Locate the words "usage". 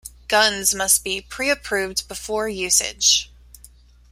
2.49-3.31